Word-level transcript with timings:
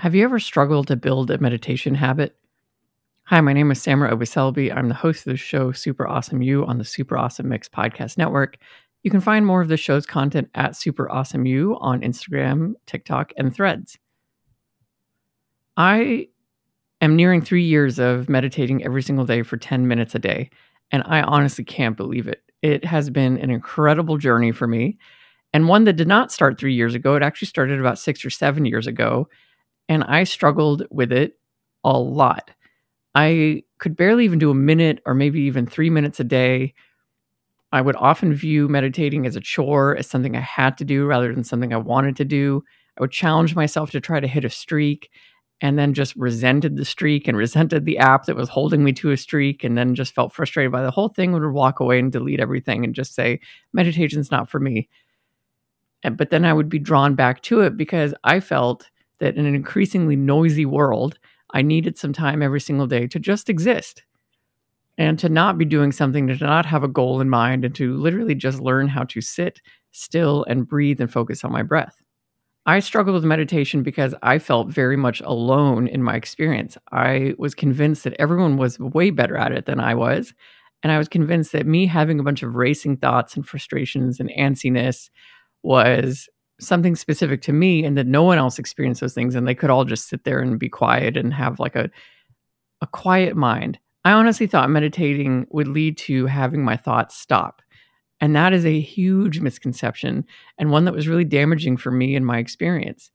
Have 0.00 0.14
you 0.14 0.24
ever 0.24 0.38
struggled 0.38 0.86
to 0.86 0.96
build 0.96 1.30
a 1.30 1.36
meditation 1.36 1.94
habit? 1.94 2.34
Hi, 3.24 3.42
my 3.42 3.52
name 3.52 3.70
is 3.70 3.80
Samra 3.80 4.10
Obiselby. 4.10 4.74
I'm 4.74 4.88
the 4.88 4.94
host 4.94 5.26
of 5.26 5.32
the 5.32 5.36
show 5.36 5.72
Super 5.72 6.08
Awesome 6.08 6.40
You 6.40 6.64
on 6.64 6.78
the 6.78 6.86
Super 6.86 7.18
Awesome 7.18 7.50
Mix 7.50 7.68
Podcast 7.68 8.16
Network. 8.16 8.56
You 9.02 9.10
can 9.10 9.20
find 9.20 9.44
more 9.44 9.60
of 9.60 9.68
the 9.68 9.76
show's 9.76 10.06
content 10.06 10.48
at 10.54 10.74
Super 10.74 11.10
Awesome 11.10 11.44
You 11.44 11.76
on 11.80 12.00
Instagram, 12.00 12.76
TikTok, 12.86 13.34
and 13.36 13.54
Threads. 13.54 13.98
I 15.76 16.28
am 17.02 17.14
nearing 17.14 17.42
three 17.42 17.64
years 17.64 17.98
of 17.98 18.26
meditating 18.26 18.82
every 18.82 19.02
single 19.02 19.26
day 19.26 19.42
for 19.42 19.58
10 19.58 19.86
minutes 19.86 20.14
a 20.14 20.18
day, 20.18 20.48
and 20.90 21.02
I 21.04 21.20
honestly 21.20 21.62
can't 21.62 21.98
believe 21.98 22.26
it. 22.26 22.42
It 22.62 22.86
has 22.86 23.10
been 23.10 23.36
an 23.36 23.50
incredible 23.50 24.16
journey 24.16 24.52
for 24.52 24.66
me, 24.66 24.96
and 25.52 25.68
one 25.68 25.84
that 25.84 25.96
did 25.96 26.08
not 26.08 26.32
start 26.32 26.58
three 26.58 26.72
years 26.72 26.94
ago. 26.94 27.16
It 27.16 27.22
actually 27.22 27.48
started 27.48 27.78
about 27.78 27.98
six 27.98 28.24
or 28.24 28.30
seven 28.30 28.64
years 28.64 28.86
ago 28.86 29.28
and 29.90 30.04
I 30.04 30.22
struggled 30.22 30.86
with 30.90 31.10
it 31.10 31.36
a 31.82 31.98
lot. 31.98 32.52
I 33.16 33.64
could 33.78 33.96
barely 33.96 34.24
even 34.24 34.38
do 34.38 34.52
a 34.52 34.54
minute 34.54 35.02
or 35.04 35.14
maybe 35.14 35.40
even 35.42 35.66
three 35.66 35.90
minutes 35.90 36.20
a 36.20 36.24
day. 36.24 36.74
I 37.72 37.80
would 37.80 37.96
often 37.96 38.32
view 38.32 38.68
meditating 38.68 39.26
as 39.26 39.34
a 39.34 39.40
chore, 39.40 39.96
as 39.96 40.06
something 40.06 40.36
I 40.36 40.40
had 40.40 40.78
to 40.78 40.84
do 40.84 41.06
rather 41.06 41.34
than 41.34 41.42
something 41.42 41.74
I 41.74 41.78
wanted 41.78 42.14
to 42.16 42.24
do. 42.24 42.62
I 42.96 43.00
would 43.00 43.10
challenge 43.10 43.56
myself 43.56 43.90
to 43.90 44.00
try 44.00 44.20
to 44.20 44.28
hit 44.28 44.44
a 44.44 44.50
streak 44.50 45.10
and 45.60 45.76
then 45.76 45.92
just 45.92 46.14
resented 46.14 46.76
the 46.76 46.84
streak 46.84 47.26
and 47.26 47.36
resented 47.36 47.84
the 47.84 47.98
app 47.98 48.26
that 48.26 48.36
was 48.36 48.48
holding 48.48 48.84
me 48.84 48.92
to 48.92 49.10
a 49.10 49.16
streak 49.16 49.64
and 49.64 49.76
then 49.76 49.96
just 49.96 50.14
felt 50.14 50.32
frustrated 50.32 50.70
by 50.70 50.82
the 50.82 50.92
whole 50.92 51.08
thing 51.08 51.32
would 51.32 51.44
walk 51.50 51.80
away 51.80 51.98
and 51.98 52.12
delete 52.12 52.38
everything 52.38 52.84
and 52.84 52.94
just 52.94 53.12
say 53.12 53.40
meditation's 53.72 54.30
not 54.30 54.48
for 54.48 54.60
me 54.60 54.88
but 56.12 56.30
then 56.30 56.46
i 56.46 56.52
would 56.52 56.70
be 56.70 56.78
drawn 56.78 57.14
back 57.14 57.42
to 57.42 57.60
it 57.60 57.76
because 57.76 58.14
i 58.24 58.40
felt 58.40 58.88
that 59.20 59.36
in 59.36 59.46
an 59.46 59.54
increasingly 59.54 60.16
noisy 60.16 60.66
world, 60.66 61.18
I 61.52 61.62
needed 61.62 61.98
some 61.98 62.12
time 62.12 62.42
every 62.42 62.60
single 62.60 62.86
day 62.86 63.06
to 63.08 63.18
just 63.18 63.48
exist 63.48 64.02
and 64.98 65.18
to 65.18 65.28
not 65.28 65.56
be 65.56 65.64
doing 65.64 65.92
something, 65.92 66.26
to 66.26 66.36
not 66.36 66.66
have 66.66 66.82
a 66.84 66.88
goal 66.88 67.20
in 67.20 67.30
mind, 67.30 67.64
and 67.64 67.74
to 67.76 67.96
literally 67.96 68.34
just 68.34 68.60
learn 68.60 68.88
how 68.88 69.04
to 69.04 69.20
sit 69.20 69.60
still 69.92 70.44
and 70.44 70.68
breathe 70.68 71.00
and 71.00 71.12
focus 71.12 71.44
on 71.44 71.52
my 71.52 71.62
breath. 71.62 72.02
I 72.66 72.80
struggled 72.80 73.14
with 73.14 73.24
meditation 73.24 73.82
because 73.82 74.14
I 74.22 74.38
felt 74.38 74.68
very 74.68 74.96
much 74.96 75.20
alone 75.22 75.88
in 75.88 76.02
my 76.02 76.14
experience. 76.14 76.76
I 76.92 77.34
was 77.38 77.54
convinced 77.54 78.04
that 78.04 78.14
everyone 78.18 78.58
was 78.58 78.78
way 78.78 79.10
better 79.10 79.36
at 79.36 79.52
it 79.52 79.64
than 79.64 79.80
I 79.80 79.94
was. 79.94 80.34
And 80.82 80.92
I 80.92 80.98
was 80.98 81.08
convinced 81.08 81.52
that 81.52 81.66
me 81.66 81.86
having 81.86 82.20
a 82.20 82.22
bunch 82.22 82.42
of 82.42 82.54
racing 82.54 82.98
thoughts 82.98 83.36
and 83.36 83.46
frustrations 83.46 84.20
and 84.20 84.30
antsiness 84.38 85.10
was 85.62 86.28
something 86.60 86.94
specific 86.94 87.42
to 87.42 87.52
me 87.52 87.84
and 87.84 87.96
that 87.96 88.06
no 88.06 88.22
one 88.22 88.38
else 88.38 88.58
experienced 88.58 89.00
those 89.00 89.14
things 89.14 89.34
and 89.34 89.46
they 89.46 89.54
could 89.54 89.70
all 89.70 89.84
just 89.84 90.08
sit 90.08 90.24
there 90.24 90.40
and 90.40 90.58
be 90.58 90.68
quiet 90.68 91.16
and 91.16 91.32
have 91.34 91.58
like 91.58 91.76
a 91.76 91.90
a 92.82 92.86
quiet 92.86 93.36
mind. 93.36 93.78
I 94.04 94.12
honestly 94.12 94.46
thought 94.46 94.70
meditating 94.70 95.46
would 95.50 95.68
lead 95.68 95.98
to 95.98 96.26
having 96.26 96.64
my 96.64 96.76
thoughts 96.76 97.16
stop. 97.16 97.60
And 98.20 98.34
that 98.36 98.52
is 98.52 98.64
a 98.64 98.80
huge 98.80 99.40
misconception 99.40 100.24
and 100.58 100.70
one 100.70 100.84
that 100.84 100.94
was 100.94 101.08
really 101.08 101.24
damaging 101.24 101.76
for 101.76 101.90
me 101.90 102.14
in 102.14 102.24
my 102.24 102.38
experience. 102.38 103.10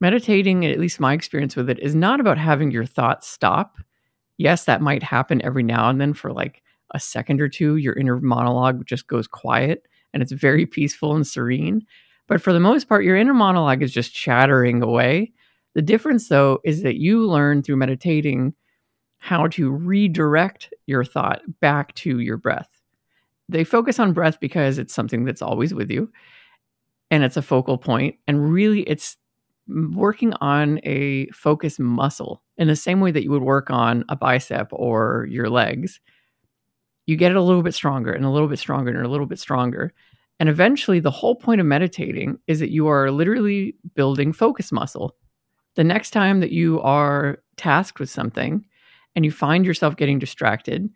Meditating, 0.00 0.66
at 0.66 0.78
least 0.78 1.00
my 1.00 1.12
experience 1.12 1.56
with 1.56 1.70
it, 1.70 1.78
is 1.78 1.94
not 1.94 2.20
about 2.20 2.38
having 2.38 2.70
your 2.70 2.84
thoughts 2.84 3.28
stop. 3.28 3.76
Yes, 4.36 4.64
that 4.64 4.82
might 4.82 5.02
happen 5.02 5.42
every 5.42 5.62
now 5.62 5.88
and 5.88 6.00
then 6.00 6.12
for 6.12 6.32
like 6.32 6.62
a 6.92 7.00
second 7.00 7.40
or 7.40 7.48
two. 7.48 7.76
Your 7.76 7.94
inner 7.94 8.20
monologue 8.20 8.86
just 8.86 9.06
goes 9.06 9.26
quiet 9.26 9.86
and 10.12 10.22
it's 10.22 10.32
very 10.32 10.66
peaceful 10.66 11.16
and 11.16 11.26
serene. 11.26 11.84
But 12.28 12.42
for 12.42 12.52
the 12.52 12.60
most 12.60 12.88
part, 12.88 13.04
your 13.04 13.16
inner 13.16 13.34
monologue 13.34 13.82
is 13.82 13.92
just 13.92 14.14
chattering 14.14 14.82
away. 14.82 15.32
The 15.74 15.82
difference, 15.82 16.28
though, 16.28 16.60
is 16.64 16.82
that 16.82 16.96
you 16.96 17.26
learn 17.26 17.62
through 17.62 17.76
meditating 17.76 18.54
how 19.18 19.46
to 19.48 19.70
redirect 19.70 20.72
your 20.86 21.04
thought 21.04 21.42
back 21.60 21.94
to 21.96 22.18
your 22.18 22.36
breath. 22.36 22.80
They 23.48 23.64
focus 23.64 23.98
on 23.98 24.12
breath 24.12 24.40
because 24.40 24.78
it's 24.78 24.94
something 24.94 25.24
that's 25.24 25.42
always 25.42 25.72
with 25.72 25.90
you 25.90 26.10
and 27.10 27.22
it's 27.22 27.36
a 27.36 27.42
focal 27.42 27.78
point. 27.78 28.16
And 28.26 28.52
really, 28.52 28.82
it's 28.82 29.16
working 29.68 30.32
on 30.34 30.80
a 30.84 31.26
focus 31.30 31.78
muscle 31.78 32.42
in 32.56 32.68
the 32.68 32.76
same 32.76 33.00
way 33.00 33.10
that 33.10 33.24
you 33.24 33.30
would 33.30 33.42
work 33.42 33.70
on 33.70 34.04
a 34.08 34.16
bicep 34.16 34.68
or 34.72 35.26
your 35.30 35.48
legs. 35.48 36.00
You 37.06 37.16
get 37.16 37.30
it 37.30 37.36
a 37.36 37.42
little 37.42 37.62
bit 37.62 37.74
stronger 37.74 38.12
and 38.12 38.24
a 38.24 38.30
little 38.30 38.48
bit 38.48 38.58
stronger 38.58 38.90
and 38.90 39.04
a 39.04 39.08
little 39.08 39.26
bit 39.26 39.38
stronger. 39.38 39.92
And 40.38 40.48
eventually, 40.48 41.00
the 41.00 41.10
whole 41.10 41.34
point 41.34 41.60
of 41.60 41.66
meditating 41.66 42.38
is 42.46 42.60
that 42.60 42.70
you 42.70 42.88
are 42.88 43.10
literally 43.10 43.76
building 43.94 44.32
focus 44.32 44.70
muscle. 44.70 45.16
The 45.76 45.84
next 45.84 46.10
time 46.10 46.40
that 46.40 46.52
you 46.52 46.80
are 46.82 47.38
tasked 47.56 48.00
with 48.00 48.10
something 48.10 48.64
and 49.14 49.24
you 49.24 49.30
find 49.30 49.64
yourself 49.64 49.96
getting 49.96 50.18
distracted, 50.18 50.90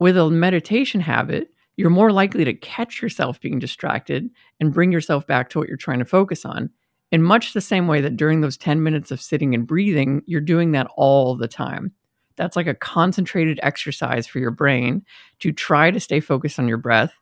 with 0.00 0.16
a 0.16 0.30
meditation 0.30 1.00
habit, 1.00 1.52
you're 1.76 1.90
more 1.90 2.10
likely 2.10 2.44
to 2.44 2.54
catch 2.54 3.00
yourself 3.00 3.40
being 3.40 3.58
distracted 3.58 4.28
and 4.58 4.72
bring 4.72 4.90
yourself 4.90 5.26
back 5.26 5.50
to 5.50 5.58
what 5.58 5.68
you're 5.68 5.76
trying 5.76 5.98
to 6.00 6.04
focus 6.04 6.44
on. 6.44 6.70
In 7.12 7.22
much 7.22 7.52
the 7.52 7.60
same 7.60 7.86
way 7.86 8.00
that 8.00 8.16
during 8.16 8.40
those 8.40 8.56
10 8.56 8.82
minutes 8.82 9.10
of 9.10 9.20
sitting 9.20 9.54
and 9.54 9.66
breathing, 9.66 10.22
you're 10.26 10.40
doing 10.40 10.72
that 10.72 10.88
all 10.96 11.36
the 11.36 11.48
time. 11.48 11.92
That's 12.36 12.56
like 12.56 12.66
a 12.66 12.74
concentrated 12.74 13.60
exercise 13.62 14.26
for 14.26 14.38
your 14.38 14.50
brain 14.50 15.04
to 15.40 15.52
try 15.52 15.90
to 15.90 16.00
stay 16.00 16.20
focused 16.20 16.58
on 16.58 16.68
your 16.68 16.78
breath 16.78 17.14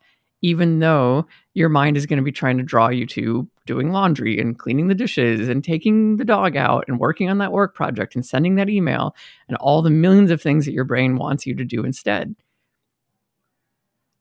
even 0.42 0.78
though 0.78 1.26
your 1.54 1.68
mind 1.68 1.96
is 1.96 2.06
going 2.06 2.18
to 2.18 2.22
be 2.22 2.32
trying 2.32 2.56
to 2.58 2.62
draw 2.62 2.88
you 2.88 3.06
to 3.06 3.48
doing 3.66 3.90
laundry 3.90 4.38
and 4.38 4.58
cleaning 4.58 4.88
the 4.88 4.94
dishes 4.94 5.48
and 5.48 5.62
taking 5.62 6.16
the 6.16 6.24
dog 6.24 6.56
out 6.56 6.84
and 6.88 6.98
working 6.98 7.28
on 7.28 7.38
that 7.38 7.52
work 7.52 7.74
project 7.74 8.14
and 8.14 8.24
sending 8.24 8.54
that 8.54 8.68
email 8.68 9.14
and 9.48 9.56
all 9.58 9.82
the 9.82 9.90
millions 9.90 10.30
of 10.30 10.40
things 10.40 10.64
that 10.64 10.72
your 10.72 10.84
brain 10.84 11.16
wants 11.16 11.46
you 11.46 11.54
to 11.54 11.64
do 11.64 11.84
instead. 11.84 12.34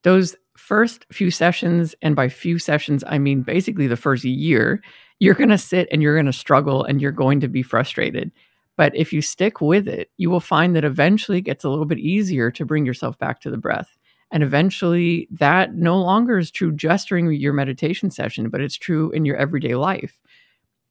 Those 0.04 0.36
first 0.56 1.06
few 1.12 1.32
sessions, 1.32 1.96
and 2.02 2.16
by 2.16 2.30
few 2.30 2.60
sessions, 2.60 3.04
I 3.08 3.20
mean 3.20 3.42
basically 3.44 3.88
the 3.88 3.96
first 3.96 4.24
year, 4.24 4.82
you're 5.20 5.34
going 5.34 5.50
to 5.50 5.58
sit 5.58 5.88
and 5.92 6.02
you're 6.02 6.16
going 6.16 6.26
to 6.26 6.34
struggle 6.34 6.84
and 6.84 7.02
you're 7.02 7.12
going 7.12 7.40
to 7.42 7.48
be 7.48 7.64
frustrated. 7.64 8.32
But 8.76 8.96
if 8.96 9.12
you 9.12 9.22
stick 9.22 9.60
with 9.60 9.88
it, 9.88 10.12
you 10.18 10.30
will 10.30 10.40
find 10.40 10.76
that 10.76 10.86
eventually 10.86 11.40
it 11.40 11.42
gets 11.42 11.64
a 11.64 11.70
little 11.70 11.86
bit 11.86 11.98
easier 11.98 12.52
to 12.52 12.66
bring 12.66 12.86
yourself 12.86 13.18
back 13.18 13.42
to 13.42 13.50
the 13.50 13.58
breath. 13.58 13.97
And 14.32 14.44
eventually, 14.44 15.28
that 15.32 15.74
no 15.74 16.00
longer 16.02 16.38
is 16.38 16.52
true 16.52 16.72
just 16.72 17.08
during 17.08 17.32
your 17.32 17.54
meditation 17.54 18.12
session, 18.12 18.50
but 18.50 18.62
it's 18.62 18.76
true 18.76 19.10
in 19.12 19.26
your 19.26 19.38
everyday 19.38 19.76
life. 19.76 20.20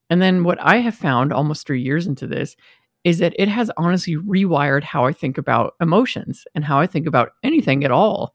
And 0.08 0.22
then, 0.22 0.44
what 0.44 0.58
I 0.60 0.78
have 0.78 0.94
found 0.94 1.32
almost 1.32 1.66
three 1.66 1.82
years 1.82 2.06
into 2.06 2.26
this 2.26 2.56
is 3.04 3.18
that 3.18 3.34
it 3.38 3.48
has 3.48 3.70
honestly 3.76 4.16
rewired 4.16 4.82
how 4.82 5.04
I 5.04 5.12
think 5.12 5.38
about 5.38 5.74
emotions 5.80 6.44
and 6.54 6.64
how 6.64 6.80
I 6.80 6.86
think 6.86 7.06
about 7.06 7.32
anything 7.42 7.84
at 7.84 7.92
all. 7.92 8.34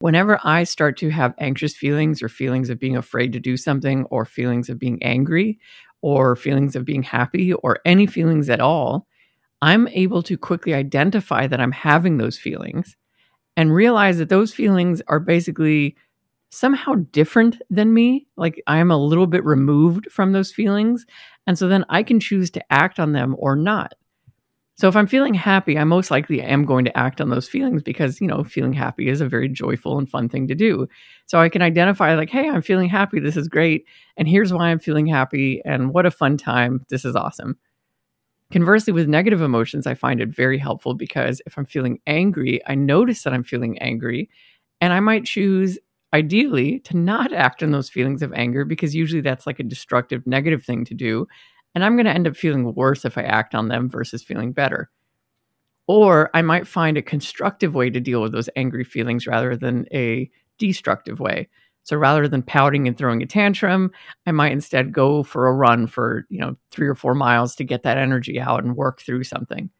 Whenever 0.00 0.40
I 0.42 0.64
start 0.64 0.96
to 0.98 1.10
have 1.10 1.34
anxious 1.38 1.76
feelings 1.76 2.22
or 2.22 2.28
feelings 2.28 2.70
of 2.70 2.80
being 2.80 2.96
afraid 2.96 3.32
to 3.34 3.40
do 3.40 3.56
something, 3.56 4.04
or 4.06 4.24
feelings 4.24 4.70
of 4.70 4.78
being 4.78 5.00
angry, 5.02 5.60
or 6.00 6.34
feelings 6.34 6.74
of 6.74 6.86
being 6.86 7.02
happy, 7.02 7.52
or 7.52 7.80
any 7.84 8.06
feelings 8.06 8.48
at 8.48 8.60
all, 8.60 9.06
I'm 9.60 9.86
able 9.88 10.22
to 10.22 10.38
quickly 10.38 10.72
identify 10.72 11.46
that 11.46 11.60
I'm 11.60 11.72
having 11.72 12.16
those 12.16 12.38
feelings 12.38 12.96
and 13.56 13.74
realize 13.74 14.18
that 14.18 14.28
those 14.28 14.54
feelings 14.54 15.02
are 15.08 15.20
basically 15.20 15.96
somehow 16.50 16.94
different 17.12 17.60
than 17.70 17.94
me. 17.94 18.26
Like 18.36 18.62
I 18.66 18.78
am 18.78 18.90
a 18.90 18.98
little 18.98 19.26
bit 19.26 19.44
removed 19.44 20.10
from 20.10 20.32
those 20.32 20.52
feelings. 20.52 21.06
And 21.46 21.58
so 21.58 21.68
then 21.68 21.84
I 21.88 22.02
can 22.02 22.20
choose 22.20 22.50
to 22.52 22.72
act 22.72 22.98
on 22.98 23.12
them 23.12 23.36
or 23.38 23.56
not. 23.56 23.94
So 24.80 24.88
if 24.88 24.96
I'm 24.96 25.06
feeling 25.06 25.34
happy, 25.34 25.76
I 25.76 25.84
most 25.84 26.10
likely 26.10 26.40
am 26.40 26.64
going 26.64 26.86
to 26.86 26.96
act 26.96 27.20
on 27.20 27.28
those 27.28 27.46
feelings 27.46 27.82
because, 27.82 28.18
you 28.18 28.26
know, 28.26 28.42
feeling 28.42 28.72
happy 28.72 29.08
is 29.08 29.20
a 29.20 29.28
very 29.28 29.46
joyful 29.46 29.98
and 29.98 30.08
fun 30.08 30.30
thing 30.30 30.48
to 30.48 30.54
do. 30.54 30.88
So 31.26 31.38
I 31.38 31.50
can 31.50 31.60
identify 31.60 32.14
like, 32.14 32.30
hey, 32.30 32.48
I'm 32.48 32.62
feeling 32.62 32.88
happy. 32.88 33.20
This 33.20 33.36
is 33.36 33.46
great. 33.46 33.84
And 34.16 34.26
here's 34.26 34.54
why 34.54 34.68
I'm 34.68 34.78
feeling 34.78 35.06
happy. 35.06 35.60
And 35.66 35.92
what 35.92 36.06
a 36.06 36.10
fun 36.10 36.38
time. 36.38 36.86
This 36.88 37.04
is 37.04 37.14
awesome. 37.14 37.58
Conversely, 38.50 38.92
with 38.92 39.08
negative 39.08 39.40
emotions, 39.42 39.86
I 39.86 39.94
find 39.94 40.20
it 40.20 40.28
very 40.28 40.58
helpful 40.58 40.94
because 40.94 41.40
if 41.46 41.56
I'm 41.56 41.66
feeling 41.66 42.00
angry, 42.06 42.60
I 42.66 42.74
notice 42.74 43.22
that 43.22 43.32
I'm 43.32 43.44
feeling 43.44 43.78
angry 43.78 44.28
and 44.80 44.92
I 44.92 45.00
might 45.00 45.24
choose 45.24 45.78
ideally 46.12 46.80
to 46.80 46.96
not 46.96 47.32
act 47.32 47.62
on 47.62 47.70
those 47.70 47.88
feelings 47.88 48.22
of 48.22 48.32
anger 48.32 48.64
because 48.64 48.94
usually 48.94 49.20
that's 49.20 49.46
like 49.46 49.60
a 49.60 49.64
destructive 49.64 50.26
negative 50.26 50.64
thing 50.64 50.84
to 50.86 50.94
do 50.94 51.28
and 51.74 51.84
I'm 51.84 51.94
going 51.94 52.06
to 52.06 52.12
end 52.12 52.26
up 52.26 52.36
feeling 52.36 52.74
worse 52.74 53.04
if 53.04 53.16
I 53.16 53.22
act 53.22 53.54
on 53.54 53.68
them 53.68 53.88
versus 53.88 54.22
feeling 54.22 54.52
better. 54.52 54.90
Or 55.86 56.30
I 56.34 56.42
might 56.42 56.66
find 56.66 56.96
a 56.96 57.02
constructive 57.02 57.74
way 57.74 57.90
to 57.90 58.00
deal 58.00 58.22
with 58.22 58.32
those 58.32 58.48
angry 58.56 58.84
feelings 58.84 59.26
rather 59.26 59.56
than 59.56 59.86
a 59.92 60.30
destructive 60.58 61.20
way. 61.20 61.48
So 61.82 61.96
rather 61.96 62.28
than 62.28 62.42
pouting 62.42 62.86
and 62.86 62.96
throwing 62.96 63.22
a 63.22 63.26
tantrum, 63.26 63.90
I 64.26 64.32
might 64.32 64.52
instead 64.52 64.92
go 64.92 65.22
for 65.22 65.48
a 65.48 65.52
run 65.52 65.86
for, 65.86 66.26
you 66.28 66.38
know, 66.38 66.56
3 66.70 66.86
or 66.86 66.94
4 66.94 67.14
miles 67.14 67.56
to 67.56 67.64
get 67.64 67.82
that 67.82 67.98
energy 67.98 68.38
out 68.38 68.62
and 68.62 68.76
work 68.76 69.00
through 69.00 69.24
something. 69.24 69.70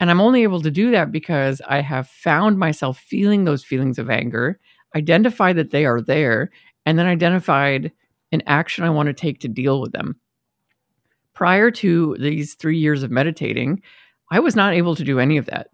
And 0.00 0.10
I'm 0.10 0.20
only 0.20 0.42
able 0.42 0.60
to 0.62 0.70
do 0.70 0.90
that 0.90 1.12
because 1.12 1.62
I 1.68 1.80
have 1.80 2.08
found 2.08 2.58
myself 2.58 2.98
feeling 2.98 3.44
those 3.44 3.64
feelings 3.64 3.98
of 3.98 4.10
anger, 4.10 4.58
identified 4.96 5.56
that 5.56 5.70
they 5.70 5.86
are 5.86 6.00
there, 6.00 6.50
and 6.84 6.98
then 6.98 7.06
identified 7.06 7.92
an 8.32 8.42
action 8.46 8.82
I 8.82 8.90
want 8.90 9.06
to 9.06 9.12
take 9.12 9.38
to 9.40 9.48
deal 9.48 9.80
with 9.80 9.92
them. 9.92 10.16
Prior 11.34 11.70
to 11.70 12.16
these 12.18 12.54
three 12.54 12.78
years 12.78 13.02
of 13.02 13.10
meditating, 13.10 13.80
I 14.30 14.40
was 14.40 14.56
not 14.56 14.74
able 14.74 14.96
to 14.96 15.04
do 15.04 15.20
any 15.20 15.36
of 15.36 15.46
that. 15.46 15.68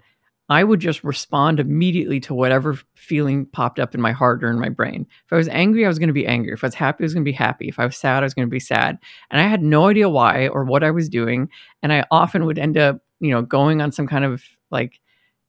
I 0.48 0.64
would 0.64 0.80
just 0.80 1.04
respond 1.04 1.60
immediately 1.60 2.20
to 2.20 2.34
whatever 2.34 2.78
feeling 2.94 3.44
popped 3.46 3.78
up 3.78 3.94
in 3.94 4.00
my 4.00 4.12
heart 4.12 4.42
or 4.42 4.50
in 4.50 4.58
my 4.58 4.70
brain. 4.70 5.06
If 5.26 5.32
I 5.32 5.36
was 5.36 5.48
angry, 5.48 5.84
I 5.84 5.88
was 5.88 5.98
going 5.98 6.08
to 6.08 6.14
be 6.14 6.26
angry. 6.26 6.52
If 6.52 6.64
I 6.64 6.68
was 6.68 6.74
happy, 6.74 7.04
I 7.04 7.06
was 7.06 7.14
going 7.14 7.24
to 7.24 7.30
be 7.30 7.36
happy. 7.36 7.68
If 7.68 7.78
I 7.78 7.84
was 7.84 7.96
sad, 7.98 8.22
I 8.22 8.26
was 8.26 8.34
going 8.34 8.48
to 8.48 8.50
be 8.50 8.60
sad. 8.60 8.98
And 9.30 9.40
I 9.40 9.46
had 9.46 9.62
no 9.62 9.88
idea 9.88 10.08
why 10.08 10.48
or 10.48 10.64
what 10.64 10.82
I 10.82 10.90
was 10.90 11.10
doing. 11.10 11.50
And 11.82 11.92
I 11.92 12.04
often 12.10 12.46
would 12.46 12.58
end 12.58 12.78
up, 12.78 13.00
you 13.20 13.30
know, 13.30 13.42
going 13.42 13.82
on 13.82 13.92
some 13.92 14.06
kind 14.06 14.24
of 14.24 14.42
like 14.70 15.00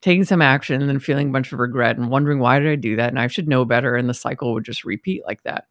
taking 0.02 0.26
some 0.26 0.42
action 0.42 0.82
and 0.82 0.90
then 0.90 1.00
feeling 1.00 1.30
a 1.30 1.32
bunch 1.34 1.54
of 1.54 1.60
regret 1.60 1.98
and 1.98 2.10
wondering 2.10 2.40
why 2.40 2.60
did 2.60 2.70
I 2.70 2.76
do 2.76 2.98
that? 2.98 3.10
And 3.10 3.20
I 3.20 3.28
should 3.28 3.48
know 3.48 3.64
better. 3.64 3.96
And 3.96 4.10
the 4.10 4.14
cycle 4.14 4.54
would 4.54 4.66
just 4.66 4.84
repeat 4.84 5.24
like 5.26 5.44
that. 5.44 5.68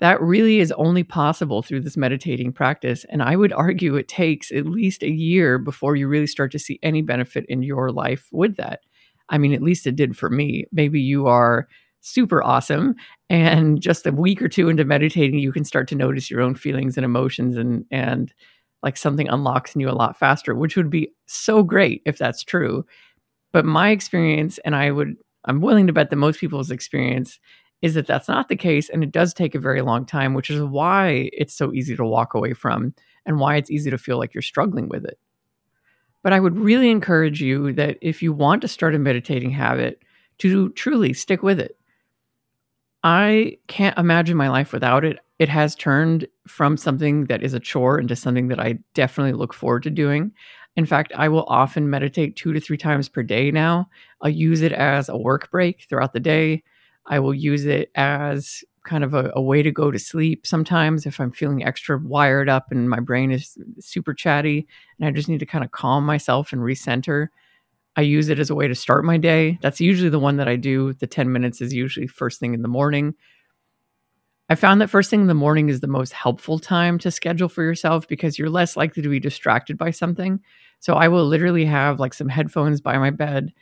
That 0.00 0.20
really 0.20 0.58
is 0.58 0.72
only 0.72 1.04
possible 1.04 1.62
through 1.62 1.80
this 1.80 1.96
meditating 1.96 2.52
practice. 2.52 3.04
And 3.08 3.22
I 3.22 3.36
would 3.36 3.52
argue 3.52 3.94
it 3.94 4.08
takes 4.08 4.50
at 4.50 4.66
least 4.66 5.02
a 5.02 5.10
year 5.10 5.58
before 5.58 5.96
you 5.96 6.08
really 6.08 6.26
start 6.26 6.50
to 6.52 6.58
see 6.58 6.78
any 6.82 7.00
benefit 7.00 7.46
in 7.48 7.62
your 7.62 7.90
life 7.90 8.28
with 8.32 8.56
that. 8.56 8.80
I 9.28 9.38
mean, 9.38 9.54
at 9.54 9.62
least 9.62 9.86
it 9.86 9.96
did 9.96 10.16
for 10.16 10.28
me. 10.28 10.66
Maybe 10.72 11.00
you 11.00 11.26
are 11.26 11.68
super 12.00 12.42
awesome 12.42 12.94
and 13.30 13.80
just 13.80 14.06
a 14.06 14.12
week 14.12 14.42
or 14.42 14.48
two 14.48 14.68
into 14.68 14.84
meditating 14.84 15.38
you 15.38 15.50
can 15.50 15.64
start 15.64 15.88
to 15.88 15.94
notice 15.94 16.30
your 16.30 16.42
own 16.42 16.54
feelings 16.54 16.98
and 16.98 17.04
emotions 17.04 17.56
and 17.56 17.86
and 17.90 18.34
like 18.82 18.98
something 18.98 19.26
unlocks 19.30 19.74
in 19.74 19.80
you 19.80 19.88
a 19.88 19.92
lot 19.92 20.18
faster 20.18 20.54
which 20.54 20.76
would 20.76 20.90
be 20.90 21.10
so 21.24 21.62
great 21.62 22.02
if 22.04 22.18
that's 22.18 22.44
true 22.44 22.84
but 23.52 23.64
my 23.64 23.90
experience 23.90 24.58
and 24.66 24.76
i 24.76 24.90
would 24.90 25.16
i'm 25.46 25.62
willing 25.62 25.86
to 25.86 25.94
bet 25.94 26.10
that 26.10 26.16
most 26.16 26.40
people's 26.40 26.70
experience 26.70 27.40
is 27.84 27.92
that 27.92 28.06
that's 28.06 28.28
not 28.28 28.48
the 28.48 28.56
case 28.56 28.88
and 28.88 29.04
it 29.04 29.12
does 29.12 29.34
take 29.34 29.54
a 29.54 29.58
very 29.58 29.82
long 29.82 30.06
time 30.06 30.32
which 30.32 30.48
is 30.48 30.62
why 30.62 31.28
it's 31.34 31.52
so 31.52 31.70
easy 31.74 31.94
to 31.94 32.02
walk 32.02 32.32
away 32.32 32.54
from 32.54 32.94
and 33.26 33.38
why 33.38 33.56
it's 33.56 33.70
easy 33.70 33.90
to 33.90 33.98
feel 33.98 34.16
like 34.16 34.32
you're 34.32 34.40
struggling 34.40 34.88
with 34.88 35.04
it 35.04 35.18
but 36.22 36.32
i 36.32 36.40
would 36.40 36.56
really 36.56 36.90
encourage 36.90 37.42
you 37.42 37.74
that 37.74 37.98
if 38.00 38.22
you 38.22 38.32
want 38.32 38.62
to 38.62 38.68
start 38.68 38.94
a 38.94 38.98
meditating 38.98 39.50
habit 39.50 40.02
to 40.38 40.70
truly 40.70 41.12
stick 41.12 41.42
with 41.42 41.60
it 41.60 41.78
i 43.02 43.54
can't 43.66 43.98
imagine 43.98 44.34
my 44.34 44.48
life 44.48 44.72
without 44.72 45.04
it 45.04 45.18
it 45.38 45.50
has 45.50 45.74
turned 45.74 46.26
from 46.48 46.78
something 46.78 47.26
that 47.26 47.42
is 47.42 47.52
a 47.52 47.60
chore 47.60 48.00
into 48.00 48.16
something 48.16 48.48
that 48.48 48.58
i 48.58 48.78
definitely 48.94 49.34
look 49.34 49.52
forward 49.52 49.82
to 49.82 49.90
doing 49.90 50.32
in 50.76 50.86
fact, 50.86 51.12
I 51.14 51.28
will 51.28 51.44
often 51.44 51.88
meditate 51.88 52.34
two 52.34 52.52
to 52.52 52.58
three 52.58 52.76
times 52.76 53.08
per 53.08 53.22
day 53.22 53.52
now. 53.52 53.88
I'll 54.22 54.28
use 54.28 54.60
it 54.60 54.72
as 54.72 55.08
a 55.08 55.16
work 55.16 55.48
break 55.52 55.86
throughout 55.88 56.12
the 56.14 56.18
day. 56.18 56.64
I 57.06 57.18
will 57.18 57.34
use 57.34 57.64
it 57.66 57.90
as 57.94 58.64
kind 58.84 59.02
of 59.02 59.14
a, 59.14 59.32
a, 59.34 59.40
way 59.40 59.62
to 59.62 59.70
go 59.70 59.90
to 59.90 59.98
sleep 59.98 60.46
sometimes 60.46 61.06
if 61.06 61.18
I'm 61.18 61.32
feeling 61.32 61.64
extra 61.64 61.98
wired 61.98 62.50
up 62.50 62.70
and 62.70 62.88
my 62.88 63.00
brain 63.00 63.30
is 63.30 63.56
super 63.80 64.12
chatty 64.12 64.66
and 64.98 65.08
I 65.08 65.10
just 65.10 65.28
need 65.28 65.40
to 65.40 65.46
kind 65.46 65.64
of 65.64 65.70
calm 65.70 66.04
myself 66.04 66.52
and 66.52 66.60
recenter. 66.60 67.28
I 67.96 68.02
use 68.02 68.28
it 68.28 68.38
as 68.38 68.50
a 68.50 68.54
way 68.54 68.68
to 68.68 68.74
start 68.74 69.04
my 69.04 69.16
day. 69.16 69.58
That's 69.62 69.80
usually 69.80 70.10
the 70.10 70.18
one 70.18 70.36
that 70.36 70.48
I 70.48 70.56
do. 70.56 70.92
The 70.92 71.06
10 71.06 71.32
minutes 71.32 71.60
is 71.60 71.72
usually 71.72 72.06
first 72.06 72.40
thing 72.40 72.52
in 72.52 72.62
the 72.62 72.68
morning. 72.68 73.14
I 74.50 74.54
found 74.56 74.80
that 74.80 74.90
first 74.90 75.08
thing 75.08 75.22
in 75.22 75.26
the 75.26 75.34
morning 75.34 75.70
is 75.70 75.80
the 75.80 75.86
most 75.86 76.12
helpful 76.12 76.58
time 76.58 76.98
to 76.98 77.10
schedule 77.10 77.48
for 77.48 77.62
yourself 77.62 78.06
because 78.06 78.38
you're 78.38 78.50
less 78.50 78.76
likely 78.76 79.02
to 79.02 79.08
be 79.08 79.20
distracted 79.20 79.78
by 79.78 79.90
something. 79.90 80.40
So 80.80 80.94
I 80.94 81.08
will 81.08 81.24
literally 81.24 81.64
have 81.64 81.98
like 81.98 82.12
some 82.12 82.28
headphones 82.28 82.82
by 82.82 82.98
my 82.98 83.08
bed, 83.08 83.54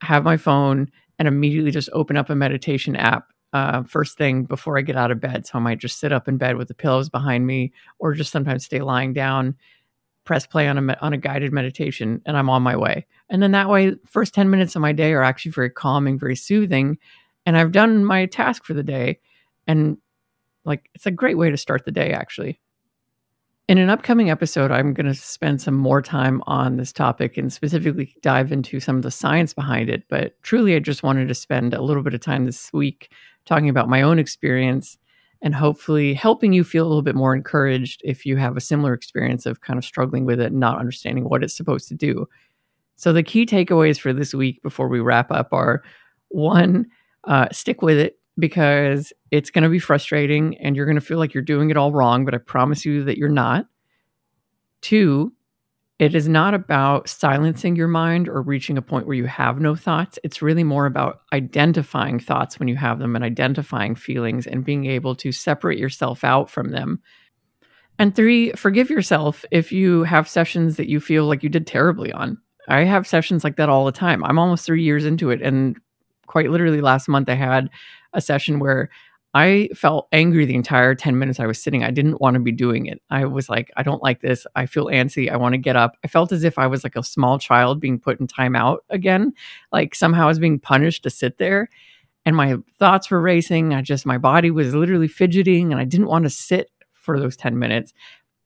have 0.00 0.24
my 0.24 0.38
phone, 0.38 0.90
and 1.18 1.28
immediately 1.28 1.70
just 1.70 1.90
open 1.92 2.16
up 2.16 2.30
a 2.30 2.34
meditation 2.34 2.96
app 2.96 3.32
uh, 3.52 3.84
first 3.84 4.18
thing 4.18 4.44
before 4.44 4.76
I 4.76 4.82
get 4.82 4.96
out 4.96 5.10
of 5.10 5.20
bed. 5.20 5.46
So 5.46 5.58
I 5.58 5.60
might 5.60 5.78
just 5.78 6.00
sit 6.00 6.12
up 6.12 6.26
in 6.26 6.38
bed 6.38 6.56
with 6.56 6.68
the 6.68 6.74
pillows 6.74 7.08
behind 7.08 7.46
me, 7.46 7.72
or 7.98 8.12
just 8.12 8.32
sometimes 8.32 8.64
stay 8.64 8.80
lying 8.80 9.12
down, 9.12 9.56
press 10.24 10.46
play 10.46 10.66
on 10.66 10.78
a 10.78 10.98
on 11.00 11.12
a 11.12 11.18
guided 11.18 11.52
meditation, 11.52 12.20
and 12.26 12.36
I'm 12.36 12.50
on 12.50 12.62
my 12.62 12.76
way. 12.76 13.06
And 13.28 13.42
then 13.42 13.52
that 13.52 13.68
way, 13.68 13.94
first 14.06 14.34
ten 14.34 14.50
minutes 14.50 14.74
of 14.74 14.82
my 14.82 14.92
day 14.92 15.12
are 15.12 15.22
actually 15.22 15.52
very 15.52 15.70
calming, 15.70 16.18
very 16.18 16.36
soothing, 16.36 16.98
and 17.46 17.56
I've 17.56 17.72
done 17.72 18.04
my 18.04 18.26
task 18.26 18.64
for 18.64 18.74
the 18.74 18.82
day. 18.82 19.20
And 19.66 19.98
like, 20.64 20.90
it's 20.94 21.06
a 21.06 21.10
great 21.10 21.38
way 21.38 21.50
to 21.50 21.56
start 21.56 21.84
the 21.84 21.92
day, 21.92 22.10
actually. 22.12 22.60
In 23.66 23.78
an 23.78 23.88
upcoming 23.88 24.28
episode, 24.28 24.70
I'm 24.70 24.92
going 24.92 25.06
to 25.06 25.14
spend 25.14 25.62
some 25.62 25.74
more 25.74 26.02
time 26.02 26.42
on 26.46 26.76
this 26.76 26.92
topic 26.92 27.38
and 27.38 27.50
specifically 27.50 28.14
dive 28.20 28.52
into 28.52 28.78
some 28.78 28.96
of 28.96 29.02
the 29.02 29.10
science 29.10 29.54
behind 29.54 29.88
it. 29.88 30.02
But 30.10 30.40
truly, 30.42 30.76
I 30.76 30.80
just 30.80 31.02
wanted 31.02 31.28
to 31.28 31.34
spend 31.34 31.72
a 31.72 31.80
little 31.80 32.02
bit 32.02 32.12
of 32.12 32.20
time 32.20 32.44
this 32.44 32.70
week 32.74 33.10
talking 33.46 33.70
about 33.70 33.88
my 33.88 34.02
own 34.02 34.18
experience 34.18 34.98
and 35.40 35.54
hopefully 35.54 36.12
helping 36.12 36.52
you 36.52 36.62
feel 36.62 36.84
a 36.84 36.88
little 36.88 37.02
bit 37.02 37.14
more 37.14 37.34
encouraged 37.34 38.02
if 38.04 38.26
you 38.26 38.36
have 38.36 38.58
a 38.58 38.60
similar 38.60 38.92
experience 38.92 39.46
of 39.46 39.62
kind 39.62 39.78
of 39.78 39.84
struggling 39.84 40.26
with 40.26 40.40
it 40.40 40.52
and 40.52 40.60
not 40.60 40.78
understanding 40.78 41.24
what 41.24 41.42
it's 41.42 41.56
supposed 41.56 41.88
to 41.88 41.94
do. 41.94 42.26
So, 42.96 43.14
the 43.14 43.22
key 43.22 43.46
takeaways 43.46 43.98
for 43.98 44.12
this 44.12 44.34
week 44.34 44.62
before 44.62 44.88
we 44.88 45.00
wrap 45.00 45.30
up 45.30 45.48
are 45.52 45.82
one, 46.28 46.86
uh, 47.24 47.48
stick 47.50 47.80
with 47.80 47.96
it 47.96 48.18
because 48.38 49.12
it's 49.30 49.50
going 49.50 49.62
to 49.62 49.68
be 49.68 49.78
frustrating 49.78 50.56
and 50.58 50.76
you're 50.76 50.86
going 50.86 50.96
to 50.96 51.00
feel 51.00 51.18
like 51.18 51.34
you're 51.34 51.42
doing 51.42 51.70
it 51.70 51.76
all 51.76 51.92
wrong, 51.92 52.24
but 52.24 52.34
I 52.34 52.38
promise 52.38 52.84
you 52.84 53.04
that 53.04 53.16
you're 53.16 53.28
not. 53.28 53.66
Two, 54.80 55.32
it 55.98 56.14
is 56.14 56.28
not 56.28 56.54
about 56.54 57.08
silencing 57.08 57.76
your 57.76 57.88
mind 57.88 58.28
or 58.28 58.42
reaching 58.42 58.76
a 58.76 58.82
point 58.82 59.06
where 59.06 59.16
you 59.16 59.26
have 59.26 59.60
no 59.60 59.76
thoughts. 59.76 60.18
It's 60.24 60.42
really 60.42 60.64
more 60.64 60.86
about 60.86 61.20
identifying 61.32 62.18
thoughts 62.18 62.58
when 62.58 62.66
you 62.66 62.76
have 62.76 62.98
them 62.98 63.14
and 63.14 63.24
identifying 63.24 63.94
feelings 63.94 64.46
and 64.46 64.64
being 64.64 64.86
able 64.86 65.14
to 65.16 65.30
separate 65.30 65.78
yourself 65.78 66.24
out 66.24 66.50
from 66.50 66.70
them. 66.70 67.00
And 67.98 68.14
three, 68.14 68.50
forgive 68.52 68.90
yourself 68.90 69.44
if 69.52 69.70
you 69.70 70.02
have 70.02 70.28
sessions 70.28 70.76
that 70.76 70.88
you 70.88 70.98
feel 70.98 71.26
like 71.26 71.44
you 71.44 71.48
did 71.48 71.66
terribly 71.66 72.12
on. 72.12 72.38
I 72.66 72.80
have 72.80 73.06
sessions 73.06 73.44
like 73.44 73.56
that 73.56 73.68
all 73.68 73.84
the 73.84 73.92
time. 73.92 74.24
I'm 74.24 74.38
almost 74.38 74.66
three 74.66 74.82
years 74.82 75.04
into 75.04 75.30
it. 75.30 75.42
And 75.42 75.78
quite 76.26 76.50
literally 76.50 76.80
last 76.80 77.08
month, 77.08 77.28
I 77.28 77.34
had 77.34 77.70
a 78.12 78.20
session 78.20 78.58
where 78.58 78.90
I 79.34 79.68
felt 79.74 80.06
angry 80.12 80.46
the 80.46 80.54
entire 80.54 80.94
10 80.94 81.18
minutes 81.18 81.40
I 81.40 81.46
was 81.46 81.60
sitting. 81.60 81.82
I 81.82 81.90
didn't 81.90 82.20
want 82.20 82.34
to 82.34 82.40
be 82.40 82.52
doing 82.52 82.86
it. 82.86 83.02
I 83.10 83.24
was 83.24 83.48
like, 83.48 83.68
I 83.76 83.82
don't 83.82 84.02
like 84.02 84.20
this. 84.20 84.46
I 84.54 84.66
feel 84.66 84.86
antsy. 84.86 85.28
I 85.28 85.36
want 85.36 85.54
to 85.54 85.58
get 85.58 85.74
up. 85.74 85.96
I 86.04 86.08
felt 86.08 86.30
as 86.30 86.44
if 86.44 86.56
I 86.56 86.68
was 86.68 86.84
like 86.84 86.94
a 86.94 87.02
small 87.02 87.40
child 87.40 87.80
being 87.80 87.98
put 87.98 88.20
in 88.20 88.28
timeout 88.28 88.78
again. 88.90 89.32
Like 89.72 89.96
somehow 89.96 90.24
I 90.24 90.28
was 90.28 90.38
being 90.38 90.60
punished 90.60 91.02
to 91.02 91.10
sit 91.10 91.38
there. 91.38 91.68
And 92.24 92.36
my 92.36 92.56
thoughts 92.78 93.10
were 93.10 93.20
racing. 93.20 93.74
I 93.74 93.82
just, 93.82 94.06
my 94.06 94.18
body 94.18 94.52
was 94.52 94.72
literally 94.72 95.08
fidgeting 95.08 95.72
and 95.72 95.80
I 95.80 95.84
didn't 95.84 96.06
want 96.06 96.22
to 96.24 96.30
sit 96.30 96.70
for 96.92 97.18
those 97.18 97.36
10 97.36 97.58
minutes. 97.58 97.92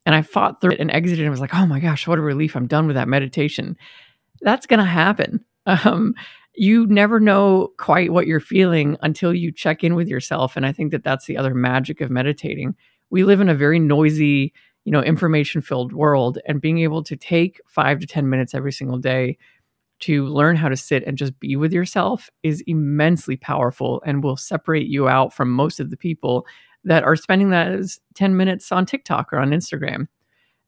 And 0.07 0.15
I 0.15 0.23
fought 0.23 0.63
through 0.63 0.73
it 0.73 0.81
and 0.81 0.91
exited 0.91 1.23
and 1.23 1.31
was 1.31 1.41
like, 1.41 1.55
oh 1.55 1.67
my 1.67 1.81
gosh, 1.81 2.07
what 2.07 2.19
a 2.19 2.23
relief. 2.23 2.57
I'm 2.57 2.67
done 2.67 2.87
with 2.87 2.97
that 2.97 3.09
meditation. 3.09 3.77
That's 4.41 4.67
going 4.67 4.81
to 4.81 4.87
happen. 4.87 5.45
Um, 5.85 6.15
you 6.59 6.87
never 6.87 7.21
know 7.21 7.73
quite 7.79 8.13
what 8.13 8.27
you're 8.27 8.41
feeling 8.41 8.97
until 9.03 9.33
you 9.35 9.53
check 9.53 9.85
in 9.85 9.95
with 9.95 10.09
yourself 10.09 10.57
and 10.57 10.67
i 10.67 10.73
think 10.73 10.91
that 10.91 11.05
that's 11.05 11.27
the 11.27 11.37
other 11.37 11.55
magic 11.55 12.01
of 12.01 12.11
meditating 12.11 12.75
we 13.11 13.25
live 13.25 13.41
in 13.41 13.49
a 13.49 13.55
very 13.55 13.79
noisy 13.79 14.53
you 14.85 14.93
know 14.93 15.03
information 15.03 15.61
filled 15.61 15.93
world 15.93 16.39
and 16.47 16.61
being 16.61 16.79
able 16.79 17.03
to 17.03 17.17
take 17.17 17.61
5 17.69 18.01
to 18.01 18.07
10 18.07 18.29
minutes 18.29 18.55
every 18.55 18.73
single 18.73 18.99
day 18.99 19.37
to 20.01 20.27
learn 20.27 20.57
how 20.57 20.69
to 20.69 20.77
sit 20.77 21.03
and 21.05 21.19
just 21.19 21.39
be 21.41 21.57
with 21.57 21.73
yourself 21.73 22.31
is 22.43 22.63
immensely 22.67 23.37
powerful 23.37 24.03
and 24.07 24.23
will 24.23 24.37
separate 24.37 24.87
you 24.87 25.09
out 25.09 25.33
from 25.33 25.51
most 25.51 25.81
of 25.81 25.91
the 25.91 25.97
people 25.97 26.47
that 26.85 27.03
are 27.03 27.17
spending 27.17 27.51
those 27.51 27.99
10 28.15 28.37
minutes 28.37 28.71
on 28.71 28.87
TikTok 28.87 29.33
or 29.33 29.39
on 29.39 29.51
Instagram. 29.51 30.07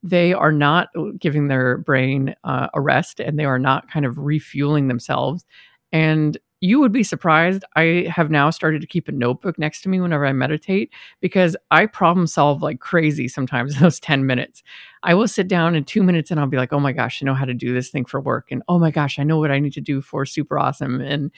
They 0.02 0.32
are 0.32 0.52
not 0.52 0.88
giving 1.18 1.49
their 1.49 1.78
brain 1.78 2.35
uh, 2.42 2.68
a 2.75 2.80
rest 2.80 3.20
and 3.20 3.38
they 3.38 3.44
are 3.44 3.59
not 3.59 3.90
kind 3.90 4.04
of 4.04 4.18
refueling 4.18 4.88
themselves. 4.88 5.44
And 5.92 6.38
you 6.61 6.78
would 6.78 6.92
be 6.92 7.02
surprised. 7.02 7.64
I 7.75 8.06
have 8.14 8.30
now 8.30 8.50
started 8.50 8.82
to 8.82 8.87
keep 8.87 9.09
a 9.09 9.12
notebook 9.12 9.59
next 9.59 9.80
to 9.82 9.88
me 9.88 9.99
whenever 9.99 10.26
I 10.26 10.32
meditate 10.32 10.92
because 11.20 11.56
I 11.70 11.87
problem 11.87 12.26
solve 12.26 12.62
like 12.62 12.80
crazy 12.80 13.28
sometimes 13.28 13.75
in 13.76 13.82
those 13.82 13.99
10 14.00 14.26
minutes. 14.26 14.62
I 15.02 15.14
will 15.14 15.28
sit 15.28 15.49
down 15.49 15.75
in 15.75 15.85
two 15.85 16.02
minutes 16.02 16.30
and 16.30 16.38
I'll 16.38 16.47
be 16.47 16.59
like, 16.59 16.73
oh 16.73 16.80
my 16.80 16.92
gosh, 16.92 17.23
I 17.23 17.26
know 17.26 17.35
how 17.35 17.47
to 17.47 17.54
do 17.54 17.73
this 17.73 17.88
thing 17.88 18.04
for 18.04 18.20
work. 18.20 18.49
And 18.50 18.62
oh 18.68 18.78
my 18.78 18.90
gosh, 18.90 19.18
I 19.18 19.25
know 19.25 19.38
what 19.38 19.50
I 19.50 19.59
need 19.59 19.73
to 19.75 19.80
do 19.80 20.02
for 20.02 20.26
super 20.26 20.59
awesome. 20.59 21.00
And 21.00 21.30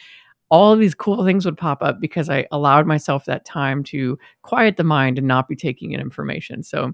all 0.51 0.73
of 0.73 0.81
these 0.81 0.95
cool 0.95 1.25
things 1.25 1.47
would 1.47 1.57
pop 1.57 1.83
up 1.83 2.01
because 2.01 2.29
I 2.29 2.47
allowed 2.51 2.87
myself 2.87 3.25
that 3.25 3.45
time 3.45 3.85
to 3.85 4.19
quiet 4.43 4.77
the 4.77 4.85
mind 4.85 5.19
and 5.19 5.27
not 5.27 5.49
be 5.49 5.57
taking 5.57 5.93
in 5.93 6.01
information. 6.01 6.63
So, 6.63 6.93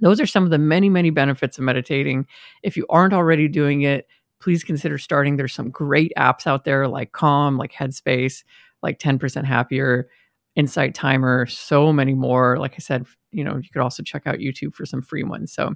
those 0.00 0.20
are 0.20 0.26
some 0.26 0.44
of 0.44 0.50
the 0.50 0.58
many, 0.58 0.88
many 0.88 1.10
benefits 1.10 1.58
of 1.58 1.64
meditating. 1.64 2.26
If 2.62 2.76
you 2.78 2.86
aren't 2.88 3.12
already 3.12 3.46
doing 3.46 3.82
it, 3.82 4.06
please 4.42 4.64
consider 4.64 4.98
starting. 4.98 5.36
There's 5.36 5.54
some 5.54 5.70
great 5.70 6.12
apps 6.18 6.46
out 6.46 6.64
there 6.64 6.88
like 6.88 7.12
Calm, 7.12 7.56
like 7.56 7.72
Headspace, 7.72 8.42
like 8.82 8.98
10% 8.98 9.44
Happier, 9.44 10.08
Insight 10.56 10.94
Timer, 10.94 11.46
so 11.46 11.92
many 11.92 12.14
more. 12.14 12.58
Like 12.58 12.74
I 12.74 12.78
said, 12.78 13.06
you 13.30 13.44
know, 13.44 13.56
you 13.56 13.70
could 13.72 13.82
also 13.82 14.02
check 14.02 14.26
out 14.26 14.38
YouTube 14.38 14.74
for 14.74 14.84
some 14.84 15.00
free 15.00 15.22
ones. 15.22 15.52
So 15.52 15.74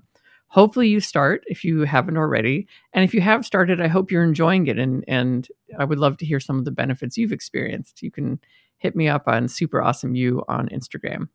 hopefully 0.48 0.88
you 0.88 1.00
start 1.00 1.44
if 1.46 1.64
you 1.64 1.82
haven't 1.82 2.16
already. 2.16 2.66
And 2.92 3.04
if 3.04 3.14
you 3.14 3.20
have 3.20 3.46
started, 3.46 3.80
I 3.80 3.86
hope 3.86 4.10
you're 4.10 4.24
enjoying 4.24 4.66
it. 4.66 4.78
And, 4.78 5.04
and 5.06 5.48
I 5.78 5.84
would 5.84 5.98
love 5.98 6.16
to 6.18 6.26
hear 6.26 6.40
some 6.40 6.58
of 6.58 6.64
the 6.64 6.70
benefits 6.72 7.16
you've 7.16 7.32
experienced. 7.32 8.02
You 8.02 8.10
can 8.10 8.40
hit 8.78 8.96
me 8.96 9.08
up 9.08 9.28
on 9.28 9.48
Super 9.48 9.80
Awesome 9.80 10.14
You 10.14 10.44
on 10.48 10.68
Instagram. 10.68 11.28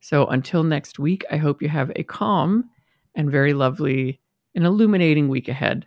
So 0.00 0.26
until 0.26 0.64
next 0.64 0.98
week, 0.98 1.24
I 1.30 1.36
hope 1.36 1.62
you 1.62 1.68
have 1.68 1.92
a 1.94 2.02
calm 2.02 2.70
and 3.14 3.30
very 3.30 3.52
lovely 3.52 4.20
and 4.54 4.64
illuminating 4.64 5.28
week 5.28 5.48
ahead. 5.48 5.86